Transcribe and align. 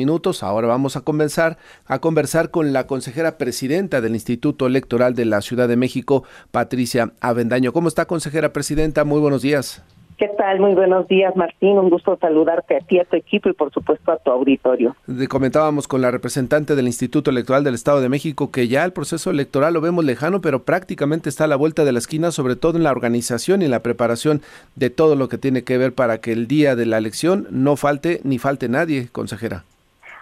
minutos. 0.00 0.44
Ahora 0.44 0.68
vamos 0.68 0.96
a 0.96 1.00
conversar, 1.00 1.58
a 1.84 1.98
conversar 1.98 2.52
con 2.52 2.72
la 2.72 2.86
consejera 2.86 3.36
presidenta 3.36 4.00
del 4.00 4.14
Instituto 4.14 4.68
Electoral 4.68 5.16
de 5.16 5.24
la 5.24 5.40
Ciudad 5.40 5.66
de 5.66 5.76
México, 5.76 6.22
Patricia 6.52 7.14
Avendaño. 7.20 7.72
¿Cómo 7.72 7.88
está, 7.88 8.06
consejera 8.06 8.52
presidenta? 8.52 9.02
Muy 9.02 9.18
buenos 9.18 9.42
días. 9.42 9.82
¿Qué 10.16 10.28
tal? 10.38 10.60
Muy 10.60 10.74
buenos 10.74 11.08
días, 11.08 11.34
Martín. 11.34 11.78
Un 11.78 11.90
gusto 11.90 12.16
saludarte 12.20 12.76
a 12.76 12.78
ti, 12.78 13.00
a 13.00 13.04
tu 13.06 13.16
equipo 13.16 13.48
y 13.48 13.54
por 13.54 13.72
supuesto 13.72 14.12
a 14.12 14.18
tu 14.18 14.30
auditorio. 14.30 14.94
comentábamos 15.28 15.88
con 15.88 16.00
la 16.00 16.12
representante 16.12 16.76
del 16.76 16.86
Instituto 16.86 17.32
Electoral 17.32 17.64
del 17.64 17.74
Estado 17.74 18.00
de 18.00 18.08
México 18.08 18.52
que 18.52 18.68
ya 18.68 18.84
el 18.84 18.92
proceso 18.92 19.32
electoral 19.32 19.74
lo 19.74 19.80
vemos 19.80 20.04
lejano, 20.04 20.40
pero 20.40 20.62
prácticamente 20.62 21.28
está 21.28 21.44
a 21.44 21.48
la 21.48 21.56
vuelta 21.56 21.84
de 21.84 21.90
la 21.90 21.98
esquina, 21.98 22.30
sobre 22.30 22.54
todo 22.54 22.76
en 22.76 22.84
la 22.84 22.92
organización 22.92 23.62
y 23.62 23.64
en 23.64 23.72
la 23.72 23.82
preparación 23.82 24.42
de 24.76 24.90
todo 24.90 25.16
lo 25.16 25.28
que 25.28 25.38
tiene 25.38 25.64
que 25.64 25.76
ver 25.76 25.92
para 25.92 26.18
que 26.18 26.30
el 26.30 26.46
día 26.46 26.76
de 26.76 26.86
la 26.86 26.98
elección 26.98 27.48
no 27.50 27.74
falte 27.74 28.20
ni 28.22 28.38
falte 28.38 28.68
nadie, 28.68 29.08
consejera. 29.10 29.64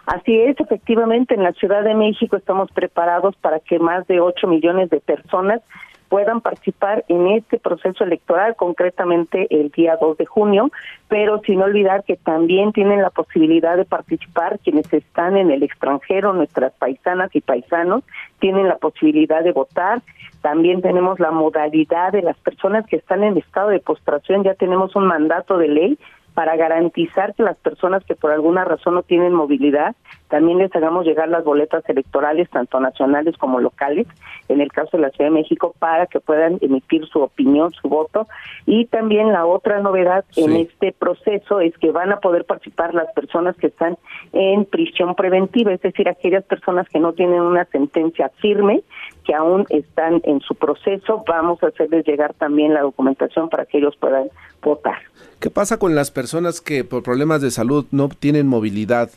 Así 0.07 0.39
es, 0.39 0.57
efectivamente, 0.57 1.35
en 1.35 1.43
la 1.43 1.51
Ciudad 1.51 1.83
de 1.83 1.93
México 1.93 2.37
estamos 2.37 2.71
preparados 2.71 3.35
para 3.35 3.59
que 3.59 3.77
más 3.77 4.07
de 4.07 4.21
8 4.21 4.47
millones 4.47 4.89
de 4.89 5.01
personas 5.01 5.61
puedan 6.07 6.39
participar 6.39 7.03
en 7.09 7.27
este 7.27 7.59
proceso 7.59 8.05
electoral, 8.05 8.55
concretamente 8.55 9.47
el 9.49 9.69
día 9.69 9.97
2 9.99 10.17
de 10.17 10.25
junio, 10.25 10.71
pero 11.09 11.41
sin 11.45 11.61
olvidar 11.61 12.05
que 12.05 12.15
también 12.15 12.71
tienen 12.71 13.01
la 13.01 13.09
posibilidad 13.09 13.75
de 13.75 13.83
participar 13.83 14.59
quienes 14.59 14.91
están 14.93 15.35
en 15.35 15.51
el 15.51 15.61
extranjero, 15.61 16.31
nuestras 16.31 16.71
paisanas 16.75 17.35
y 17.35 17.41
paisanos, 17.41 18.05
tienen 18.39 18.69
la 18.69 18.77
posibilidad 18.77 19.43
de 19.43 19.51
votar. 19.51 20.01
También 20.41 20.81
tenemos 20.81 21.19
la 21.19 21.31
modalidad 21.31 22.13
de 22.13 22.21
las 22.21 22.37
personas 22.37 22.87
que 22.87 22.95
están 22.95 23.25
en 23.25 23.35
estado 23.35 23.71
de 23.71 23.81
postración, 23.81 24.45
ya 24.45 24.53
tenemos 24.53 24.95
un 24.95 25.05
mandato 25.05 25.57
de 25.57 25.67
ley 25.67 25.99
para 26.37 26.55
garantizar 26.55 27.33
que 27.33 27.41
las 27.41 27.57
personas 27.57 28.05
que 28.05 28.13
por 28.13 28.31
alguna 28.31 28.63
razón 28.63 28.93
no 28.93 29.01
tienen 29.01 29.33
movilidad, 29.33 29.95
también 30.29 30.57
les 30.57 30.75
hagamos 30.75 31.05
llegar 31.05 31.29
las 31.29 31.43
boletas 31.43 31.87
electorales, 31.87 32.49
tanto 32.49 32.79
nacionales 32.79 33.37
como 33.37 33.59
locales, 33.59 34.07
en 34.49 34.61
el 34.61 34.71
caso 34.71 34.97
de 34.97 35.03
la 35.03 35.09
Ciudad 35.11 35.29
de 35.29 35.35
México, 35.35 35.73
para 35.79 36.07
que 36.07 36.19
puedan 36.19 36.57
emitir 36.61 37.05
su 37.07 37.21
opinión, 37.21 37.71
su 37.73 37.87
voto. 37.87 38.27
Y 38.65 38.85
también 38.85 39.31
la 39.31 39.45
otra 39.45 39.79
novedad 39.79 40.25
en 40.35 40.55
este 40.55 40.91
proceso 40.91 41.61
es 41.61 41.77
que 41.77 41.91
van 41.91 42.11
a 42.11 42.19
poder 42.19 42.45
participar 42.45 42.93
las 42.93 43.11
personas 43.13 43.55
que 43.55 43.67
están 43.67 43.97
en 44.33 44.65
prisión 44.65 45.15
preventiva, 45.15 45.73
es 45.73 45.81
decir, 45.81 46.09
aquellas 46.09 46.43
personas 46.43 46.87
que 46.89 46.99
no 46.99 47.13
tienen 47.13 47.41
una 47.41 47.65
sentencia 47.65 48.29
firme, 48.41 48.81
que 49.23 49.33
aún 49.33 49.65
están 49.69 50.21
en 50.23 50.41
su 50.41 50.55
proceso, 50.55 51.23
vamos 51.27 51.61
a 51.63 51.67
hacerles 51.67 52.05
llegar 52.05 52.33
también 52.33 52.73
la 52.73 52.81
documentación 52.81 53.49
para 53.49 53.65
que 53.65 53.77
ellos 53.77 53.95
puedan 53.97 54.29
votar. 54.61 54.97
¿Qué 55.39 55.51
pasa 55.51 55.77
con 55.77 55.93
las 55.93 56.09
personas 56.09 56.61
que 56.61 56.83
por 56.83 57.03
problemas 57.03 57.41
de 57.41 57.51
salud 57.51 57.85
no 57.91 58.09
tienen 58.09 58.47
movilidad, 58.47 59.11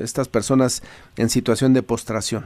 estas 0.00 0.28
personas 0.28 0.41
en 0.50 1.28
situación 1.28 1.74
de 1.74 1.82
postración? 1.82 2.44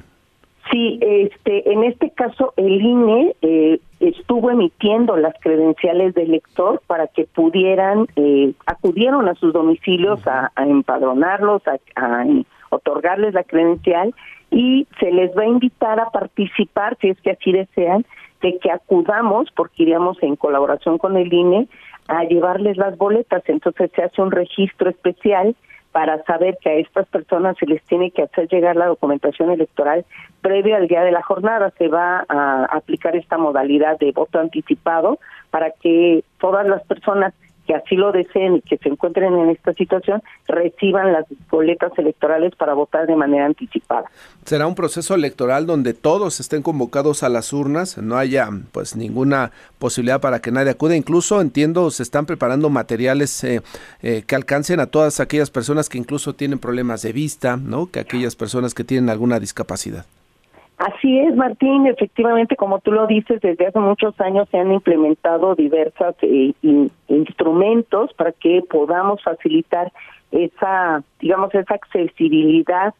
Sí, 0.71 0.99
este, 1.01 1.73
en 1.73 1.85
este 1.85 2.11
caso 2.11 2.53
el 2.57 2.83
INE 2.83 3.37
eh, 3.41 3.79
estuvo 4.01 4.51
emitiendo 4.51 5.17
las 5.17 5.35
credenciales 5.41 6.15
del 6.15 6.33
lector 6.33 6.83
para 6.89 7.07
que 7.07 7.25
pudieran, 7.25 8.07
eh, 8.17 8.53
acudieron 8.67 9.29
a 9.29 9.35
sus 9.35 9.53
domicilios 9.53 10.27
a, 10.27 10.51
empadronarlos, 10.57 11.63
a, 11.67 12.25
otorgarles 12.71 13.33
la 13.35 13.45
credencial 13.45 14.13
y 14.51 14.89
se 14.99 15.13
les 15.13 15.37
va 15.37 15.43
a 15.43 15.49
invitar 15.49 16.01
a 16.01 16.11
participar, 16.11 16.97
si 17.01 17.11
es 17.11 17.21
que 17.21 17.31
así 17.31 17.53
desean, 17.53 18.05
de 18.43 18.59
que 18.59 18.71
acudamos, 18.71 19.49
porque 19.55 19.85
iríamos 19.85 20.21
en 20.23 20.35
colaboración 20.37 20.99
con 20.99 21.17
el 21.17 21.33
INE, 21.33 21.69
a 22.09 22.25
llevarles 22.25 22.77
las 22.77 22.99
boletas. 22.99 23.43
Entonces 23.47 23.91
se 23.95 24.03
hace 24.03 24.21
un 24.21 24.31
registro 24.31 24.91
especial 24.91 25.55
para 25.97 26.23
saber 26.25 26.59
que 26.61 26.69
a 26.69 26.75
estas 26.75 27.07
personas 27.07 27.57
se 27.57 27.65
les 27.65 27.83
tiene 27.85 28.11
que 28.11 28.21
hacer 28.21 28.49
llegar 28.49 28.77
la 28.77 28.85
documentación 28.85 29.51
electoral 29.51 30.05
previo 30.43 30.77
al 30.77 30.89
día 30.89 31.01
de 31.01 31.11
la 31.11 31.23
jornada. 31.23 31.73
Se 31.79 31.89
va 31.89 32.23
a 32.29 32.67
aplicar 32.67 33.17
esta 33.17 33.39
modalidad 33.39 33.99
de 33.99 34.13
voto 34.13 34.39
anticipado 34.39 35.19
para 35.51 35.71
que 35.71 36.23
todas 36.39 36.67
las 36.67 36.85
personas 36.85 37.33
que 37.67 37.75
así 37.75 37.97
lo 37.97 38.13
deseen 38.13 38.57
y 38.57 38.61
que 38.63 38.79
se 38.79 38.89
encuentren 38.89 39.35
en 39.35 39.51
esta 39.51 39.73
situación 39.75 40.23
reciban 40.47 41.13
las 41.13 41.27
boletas 41.51 41.93
electorales 41.99 42.55
para 42.57 42.75
votar 42.75 43.07
de 43.07 43.17
manera 43.17 43.47
anticipada. 43.47 44.07
Será 44.45 44.67
un 44.67 44.75
proceso 44.75 45.15
electoral 45.15 45.67
donde 45.67 45.95
todos 45.95 46.41
estén 46.41 46.63
convocados 46.63 47.23
a 47.23 47.29
las 47.29 47.53
urnas, 47.53 47.99
no 47.99 48.17
haya 48.17 48.49
pues 48.73 48.97
ninguna 48.97 49.51
posibilidad 49.79 50.21
para 50.21 50.41
que 50.41 50.53
nadie 50.53 50.71
acude, 50.71 50.97
incluso 50.97 51.41
entiendo 51.41 51.91
se 51.91 52.03
están 52.03 52.27
preparando 52.27 52.71
materiales 52.71 53.43
eh, 53.45 53.63
eh, 54.03 54.23
que 54.27 54.35
alcancen 54.35 54.81
a 54.81 54.87
todas 54.87 55.21
aquellas 55.21 55.51
personas 55.51 55.89
que 55.89 55.99
incluso 55.99 56.35
tienen 56.35 56.59
problemas 56.59 57.03
de 57.03 57.13
vista, 57.13 57.57
¿no? 57.57 57.87
Que 57.91 58.01
aquellas 58.01 58.37
personas 58.37 58.75
que 58.75 58.85
tienen 58.85 59.11
alguna 59.11 59.41
discapacidad. 59.41 60.07
Así 60.79 61.19
es, 61.21 61.35
Martín. 61.35 61.87
Efectivamente, 61.87 62.55
como 62.55 62.81
tú 62.81 62.93
lo 62.93 63.07
dices, 63.07 63.41
desde 63.41 63.67
hace 63.67 63.79
muchos 63.79 64.19
años 64.21 64.49
se 64.51 64.59
han 64.59 64.73
implementado 64.73 65.55
diversos 65.55 66.15
eh, 66.21 66.53
instrumentos 67.09 68.13
para 68.15 68.33
que 68.33 68.63
podamos 68.69 69.23
facilitar 69.23 69.91
esa, 70.33 71.03
digamos, 71.19 71.55
esa 71.55 71.75
accesibilidad. 71.75 72.95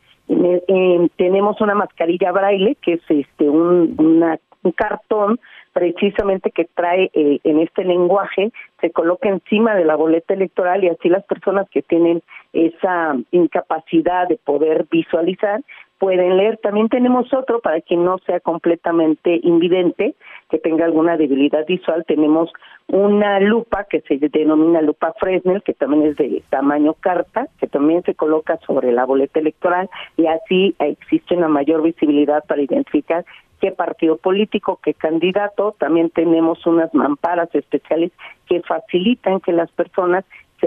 tenemos 1.17 1.61
una 1.61 1.75
mascarilla 1.75 2.33
braille, 2.33 2.77
que 2.81 2.95
es 2.95 3.03
este 3.09 3.49
un, 3.49 3.95
un 3.99 4.73
cartón 4.73 5.39
precisamente 5.77 6.51
que 6.53 6.65
trae 6.65 7.11
eh, 7.13 7.39
en 7.45 7.61
este 7.61 7.85
lenguaje, 7.85 8.51
se 8.81 8.91
coloca 8.91 9.29
encima 9.29 9.75
de 9.75 9.85
la 9.85 9.95
boleta 9.95 10.33
electoral 10.33 10.83
y 10.83 10.89
así 10.89 11.11
las 11.11 11.25
personas 11.27 11.69
que 11.69 11.83
tienen 11.83 12.23
esa 12.55 13.15
incapacidad 13.31 14.27
de 14.27 14.39
poder 14.39 14.87
visualizar 14.91 15.61
pueden 15.99 16.37
leer. 16.37 16.59
También 16.59 16.89
tenemos 16.89 17.33
otro 17.33 17.61
para 17.61 17.81
quien 17.81 18.05
no 18.05 18.19
sea 18.19 18.41
completamente 18.41 19.41
invidente, 19.43 20.15
que 20.51 20.59
tenga 20.59 20.85
alguna 20.85 21.17
debilidad 21.17 21.67
visual. 21.67 22.05
Tenemos 22.07 22.51
una 22.89 23.41
lupa 23.41 23.85
que 23.85 24.01
se 24.03 24.19
denomina 24.19 24.81
lupa 24.81 25.15
Fresnel, 25.19 25.63
que 25.63 25.75
también 25.75 26.07
es 26.07 26.17
de 26.17 26.43
tamaño 26.51 26.95
carta, 26.95 27.49
que 27.59 27.67
también 27.67 28.03
se 28.05 28.15
coloca 28.15 28.59
sobre 28.67 28.93
la 28.93 29.05
boleta 29.05 29.41
electoral 29.41 29.91
y 30.17 30.27
así 30.27 30.75
existe 30.79 31.37
una 31.37 31.49
mayor 31.49 31.83
visibilidad 31.83 32.45
para 32.47 32.63
identificar 32.63 33.25
qué 33.61 33.73
partido 33.73 34.17
político, 34.19 34.79
qué 34.83 34.95
candidato. 34.95 35.75
También 35.79 36.11
tenemos 36.11 36.65
unas 36.67 36.93
mamparas 36.95 37.53
especiales 37.55 38.13
que 38.47 38.61
facilitan 38.63 39.41
que 39.41 39.53
las 39.53 39.71
personas 39.73 40.25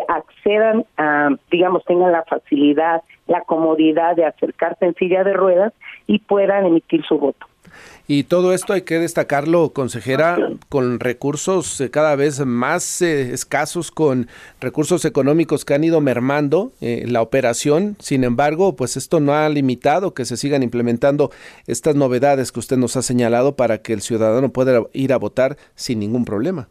accedan 0.08 0.86
a, 0.98 1.30
digamos, 1.52 1.84
tengan 1.86 2.12
la 2.12 2.24
facilidad, 2.24 3.02
la 3.28 3.42
comodidad 3.42 4.16
de 4.16 4.26
acercarse 4.26 4.86
en 4.86 4.96
silla 4.96 5.24
de 5.24 5.34
ruedas 5.34 5.74
y 6.08 6.20
puedan 6.20 6.66
emitir 6.66 7.04
su 7.06 7.18
voto. 7.18 7.46
Y 8.08 8.24
todo 8.24 8.54
esto 8.54 8.74
hay 8.74 8.82
que 8.82 8.98
destacarlo, 8.98 9.70
consejera, 9.70 10.36
con 10.68 11.00
recursos 11.00 11.80
eh, 11.80 11.92
cada 11.92 12.16
vez 12.16 12.44
más 12.44 13.04
eh, 13.04 13.34
escasos, 13.34 13.92
con 13.92 14.28
recursos 14.60 15.06
económicos 15.06 15.64
que 15.64 15.76
han 15.76 15.84
ido 15.84 16.02
mermando 16.02 16.72
eh, 16.82 17.06
la 17.08 17.22
operación. 17.22 17.98
Sin 18.00 18.24
embargo, 18.24 18.76
pues 18.76 18.98
esto 18.98 19.20
no 19.20 19.36
ha 19.36 19.48
limitado 19.50 20.16
que 20.16 20.26
se 20.26 20.38
sigan 20.38 20.64
implementando 20.64 21.30
estas 21.68 21.94
novedades 21.94 22.52
que 22.52 22.60
usted 22.60 22.78
nos 22.78 22.96
ha 22.96 23.04
señalado 23.04 23.56
para 23.56 23.84
que 23.84 23.94
el 23.94 24.02
ciudadano 24.02 24.50
pueda 24.50 24.82
ir 24.92 25.14
a 25.14 25.18
votar 25.18 25.58
sin 25.76 26.00
ningún 26.00 26.26
problema. 26.26 26.68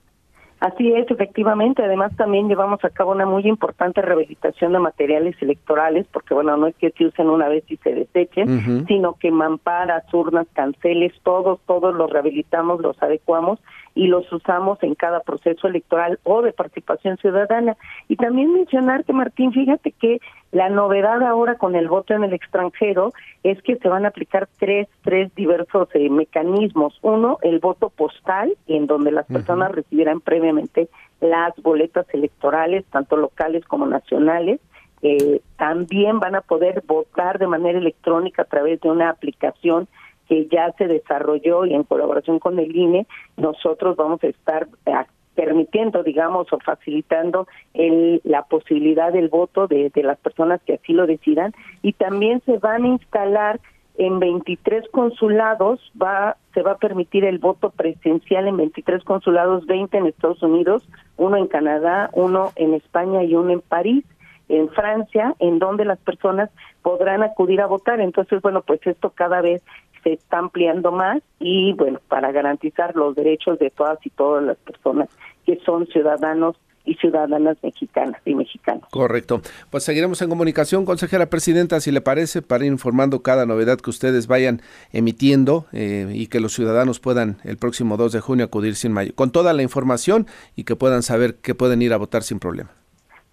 Así 0.61 0.93
es, 0.93 1.09
efectivamente. 1.09 1.85
Además, 1.85 2.17
también 2.17 2.49
llevamos 2.49 2.85
a 2.85 2.91
cabo 2.91 3.13
una 3.13 3.27
muy 3.27 3.47
importante 3.47 4.03
rehabilitación 4.03 4.73
de 4.73 4.81
materiales 4.81 5.37
electorales, 5.41 6.07
porque, 6.13 6.35
bueno, 6.35 6.57
no 6.57 6.67
es 6.67 6.75
que 6.77 6.91
se 6.91 7.07
usen 7.07 7.29
una 7.31 7.49
vez 7.49 7.65
y 7.69 7.77
se 7.77 7.95
desechen, 7.95 8.85
sino 8.87 9.15
que 9.15 9.31
mamparas, 9.31 10.03
urnas, 10.13 10.49
canceles, 10.53 11.13
todos, 11.23 11.61
todos 11.67 11.95
los 11.95 12.11
rehabilitamos, 12.11 12.81
los 12.81 13.01
adecuamos 13.01 13.61
y 13.95 14.07
los 14.07 14.33
usamos 14.33 14.81
en 14.83 14.95
cada 14.95 15.21
proceso 15.21 15.67
electoral 15.67 16.21
o 16.23 16.43
de 16.43 16.53
participación 16.53 17.17
ciudadana. 17.17 17.77
Y 18.09 18.17
también 18.17 18.53
mencionar 18.53 19.05
que, 19.05 19.13
Martín, 19.13 19.53
fíjate 19.53 19.93
que 19.93 20.21
la 20.53 20.69
novedad 20.69 21.23
ahora 21.23 21.57
con 21.57 21.75
el 21.75 21.89
voto 21.89 22.15
en 22.15 22.25
el 22.25 22.33
extranjero 22.33 23.13
es 23.43 23.61
que 23.63 23.77
se 23.77 23.89
van 23.89 24.05
a 24.05 24.09
aplicar 24.09 24.49
tres, 24.59 24.89
tres 25.03 25.35
diversos 25.35 25.89
eh, 25.95 26.09
mecanismos. 26.09 26.99
Uno, 27.03 27.39
el 27.43 27.59
voto 27.59 27.91
postal, 27.91 28.55
en 28.67 28.87
donde 28.87 29.11
las 29.11 29.27
personas 29.27 29.73
recibirán 29.73 30.21
previamente 30.49 30.89
las 31.21 31.55
boletas 31.57 32.07
electorales, 32.13 32.85
tanto 32.91 33.17
locales 33.17 33.65
como 33.65 33.87
nacionales. 33.87 34.61
Eh, 35.03 35.41
también 35.57 36.19
van 36.19 36.35
a 36.35 36.41
poder 36.41 36.83
votar 36.87 37.39
de 37.39 37.47
manera 37.47 37.79
electrónica 37.79 38.43
a 38.43 38.47
través 38.47 38.81
de 38.81 38.91
una 38.91 39.11
aplicación 39.11 39.89
que 40.29 40.47
ya 40.47 40.73
se 40.73 40.87
desarrolló 40.87 41.65
y 41.65 41.75
en 41.75 41.85
colaboración 41.85 42.39
con 42.39 42.59
el 42.59 42.75
INE, 42.75 43.07
nosotros 43.37 43.97
vamos 43.97 44.23
a 44.23 44.27
estar 44.27 44.69
eh, 44.87 44.93
permitiendo, 45.35 46.03
digamos, 46.03 46.53
o 46.53 46.59
facilitando 46.59 47.47
el, 47.73 48.21
la 48.25 48.43
posibilidad 48.43 49.13
del 49.13 49.29
voto 49.29 49.69
de 49.69 49.91
las 50.03 50.19
personas 50.19 50.61
que 50.65 50.75
así 50.75 50.93
lo 50.93 51.07
decidan 51.07 51.55
y 51.81 51.93
también 51.93 52.43
se 52.45 52.59
van 52.59 52.85
a 52.85 52.89
instalar 52.89 53.61
en 53.99 54.21
23 54.21 54.89
consulados 54.91 55.81
va 56.01 56.37
se 56.55 56.63
va 56.63 56.73
a 56.73 56.79
permitir 56.79 57.25
el 57.25 57.39
voto 57.39 57.71
presencial 57.71 58.49
en 58.49 58.57
23 58.57 59.05
consulados, 59.05 59.67
20 59.67 59.97
en 59.97 60.07
Estados 60.07 60.43
Unidos, 60.43 60.89
uno 61.17 61.37
en 61.37 61.47
Canadá, 61.47 62.11
uno 62.15 62.53
en 62.57 62.75
España 62.75 63.23
y 63.23 63.35
uno 63.35 63.53
en 63.53 63.61
París 63.61 64.05
en 64.49 64.69
Francia, 64.71 65.35
en 65.41 65.59
donde 65.59 65.85
las 65.85 65.99
personas 65.99 66.51
podrán 66.83 67.23
acudir 67.23 67.61
a 67.61 67.67
votar. 67.67 68.01
Entonces, 68.01 68.41
bueno, 68.41 68.63
pues 68.63 68.81
esto 68.87 69.11
cada 69.11 69.41
vez 69.41 69.63
se 70.03 70.15
está 70.15 70.39
ampliando 70.39 70.91
más 70.91 71.23
y 71.39 71.75
bueno, 71.75 72.01
para 72.09 72.33
garantizar 72.33 72.97
los 72.97 73.15
derechos 73.15 73.59
de 73.59 73.71
todas 73.71 74.05
y 74.07 74.11
todas 74.11 74.43
las 74.43 74.57
personas 74.57 75.09
que 75.45 75.57
son 75.67 75.87
ciudadanos 75.87 76.57
y 76.89 76.95
ciudadanas 76.95 77.59
mexicanas 77.63 78.21
y 78.25 78.35
mexicanos. 78.35 78.85
Correcto. 78.91 79.43
Pues 79.71 79.85
seguiremos 79.85 80.23
en 80.23 80.31
comunicación, 80.31 80.87
consejera 80.87 81.29
presidenta, 81.29 81.81
si 81.81 81.93
le 81.93 82.01
parece, 82.01 82.41
para 82.41 82.65
ir 82.65 82.73
informando 82.73 83.23
cada 83.23 83.45
novedad 83.45 83.79
que 83.79 83.91
ustedes 83.91 84.27
vayan 84.27 84.63
emitiendo 84.91 85.67
eh, 85.73 86.11
y 86.15 86.29
que 86.29 86.41
los 86.41 86.55
ciudadanos 86.55 86.99
puedan 86.99 87.37
el 87.45 87.59
próximo 87.59 87.99
2 87.99 88.13
de 88.13 88.21
junio 88.21 88.47
acudir 88.47 88.75
sin 88.75 88.93
mayo, 88.93 89.13
con 89.15 89.31
toda 89.31 89.53
la 89.53 89.63
información 89.63 90.27
y 90.57 90.65
que 90.65 90.77
puedan 90.77 91.03
saber 91.03 91.37
que 91.37 91.55
pueden 91.55 91.83
ir 91.83 91.93
a 91.93 91.99
votar 91.99 92.23
sin 92.23 92.39
problema. 92.39 92.71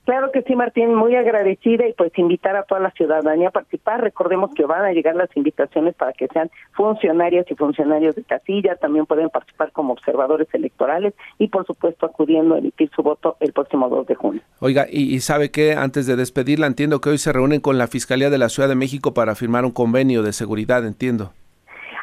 Claro 0.05 0.31
que 0.31 0.43
sí, 0.43 0.55
Martín, 0.55 0.93
muy 0.93 1.15
agradecida 1.15 1.87
y 1.87 1.93
pues 1.93 2.11
invitar 2.17 2.55
a 2.55 2.63
toda 2.63 2.79
la 2.79 2.91
ciudadanía 2.91 3.47
a 3.47 3.51
participar. 3.51 4.01
Recordemos 4.01 4.51
que 4.53 4.65
van 4.65 4.85
a 4.85 4.91
llegar 4.91 5.15
las 5.15 5.35
invitaciones 5.35 5.95
para 5.95 6.13
que 6.13 6.27
sean 6.27 6.51
funcionarias 6.73 7.45
y 7.49 7.55
funcionarios 7.55 8.15
de 8.15 8.23
casilla, 8.23 8.75
también 8.75 9.07
pueden 9.07 9.29
participar 9.29 9.71
como 9.71 9.93
observadores 9.93 10.47
electorales 10.53 11.15
y 11.39 11.47
por 11.47 11.65
supuesto 11.65 12.05
acudiendo 12.05 12.53
a 12.53 12.59
emitir 12.59 12.91
su 12.95 13.01
voto 13.01 13.35
el 13.39 13.51
próximo 13.51 13.89
2 13.89 14.05
de 14.05 14.15
junio. 14.15 14.41
Oiga, 14.59 14.85
y, 14.89 15.15
y 15.15 15.19
sabe 15.21 15.49
que 15.49 15.73
antes 15.73 16.05
de 16.05 16.15
despedirla, 16.15 16.67
entiendo 16.67 17.01
que 17.01 17.09
hoy 17.09 17.17
se 17.17 17.33
reúnen 17.33 17.59
con 17.59 17.79
la 17.79 17.87
Fiscalía 17.87 18.29
de 18.29 18.37
la 18.37 18.49
Ciudad 18.49 18.69
de 18.69 18.75
México 18.75 19.15
para 19.15 19.33
firmar 19.33 19.65
un 19.65 19.71
convenio 19.71 20.21
de 20.21 20.33
seguridad, 20.33 20.85
entiendo. 20.85 21.31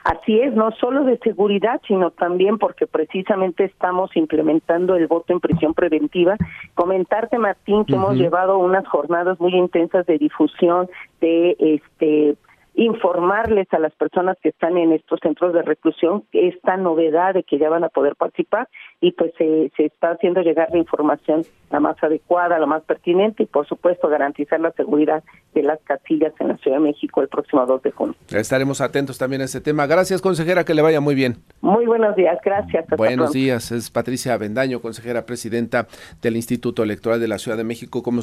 Así 0.04 0.40
es, 0.40 0.52
no 0.54 0.72
solo 0.72 1.04
de 1.04 1.18
seguridad, 1.18 1.80
sino 1.86 2.10
también 2.10 2.58
porque 2.58 2.86
precisamente 2.86 3.64
estamos 3.64 4.16
implementando 4.16 4.96
el 4.96 5.06
voto 5.06 5.32
en 5.32 5.40
prisión 5.40 5.74
preventiva. 5.74 6.36
Comentarte, 6.74 7.38
Martín, 7.38 7.84
que 7.84 7.94
hemos 7.94 8.16
llevado 8.16 8.58
unas 8.58 8.86
jornadas 8.88 9.38
muy 9.38 9.54
intensas 9.54 10.04
de 10.06 10.18
difusión 10.18 10.88
de 11.20 11.56
este 11.58 12.36
informarles 12.74 13.66
a 13.72 13.78
las 13.78 13.94
personas 13.94 14.36
que 14.42 14.48
están 14.50 14.78
en 14.78 14.92
estos 14.92 15.20
centros 15.20 15.52
de 15.52 15.62
reclusión 15.62 16.24
esta 16.32 16.76
novedad 16.76 17.34
de 17.34 17.42
que 17.42 17.58
ya 17.58 17.68
van 17.68 17.84
a 17.84 17.88
poder 17.88 18.16
participar 18.16 18.68
y 19.00 19.12
pues 19.12 19.32
se, 19.36 19.70
se 19.76 19.86
está 19.86 20.12
haciendo 20.12 20.40
llegar 20.40 20.68
la 20.70 20.78
información 20.78 21.44
la 21.72 21.80
más 21.80 21.96
adecuada, 22.02 22.58
la 22.58 22.66
más 22.66 22.82
pertinente 22.82 23.42
y 23.44 23.46
por 23.46 23.66
supuesto 23.66 24.08
garantizar 24.08 24.60
la 24.60 24.72
seguridad 24.72 25.24
de 25.54 25.62
las 25.62 25.80
casillas 25.84 26.32
en 26.38 26.48
la 26.48 26.56
Ciudad 26.58 26.76
de 26.76 26.82
México 26.82 27.22
el 27.22 27.28
próximo 27.28 27.64
2 27.66 27.82
de 27.82 27.90
junio. 27.90 28.14
Estaremos 28.28 28.80
atentos 28.80 29.18
también 29.18 29.42
a 29.42 29.46
este 29.46 29.60
tema. 29.60 29.86
Gracias, 29.86 30.20
consejera, 30.20 30.64
que 30.64 30.74
le 30.74 30.82
vaya 30.82 31.00
muy 31.00 31.14
bien. 31.14 31.38
Muy 31.62 31.86
buenos 31.86 32.14
días, 32.14 32.38
gracias. 32.44 32.84
buenos 32.96 33.32
días, 33.32 33.72
es 33.72 33.90
Patricia 33.90 34.34
Avendaño, 34.34 34.80
consejera 34.80 35.24
presidenta 35.24 35.88
del 36.20 36.36
Instituto 36.36 36.82
Electoral 36.82 37.20
de 37.20 37.28
la 37.28 37.38
Ciudad 37.38 37.56
de 37.56 37.64
México. 37.64 38.02
Como 38.02 38.20